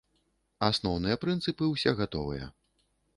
[0.69, 2.49] Асноўныя прынцыпы ўсе гатовыя.